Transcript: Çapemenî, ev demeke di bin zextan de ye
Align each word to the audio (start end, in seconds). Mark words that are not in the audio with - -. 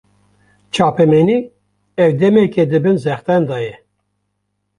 Çapemenî, 0.73 1.39
ev 2.03 2.11
demeke 2.19 2.63
di 2.71 2.79
bin 2.83 2.97
zextan 3.03 3.41
de 3.49 3.57
ye 3.65 3.75